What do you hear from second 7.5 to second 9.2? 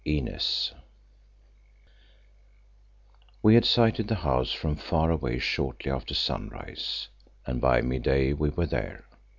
by midday we were there.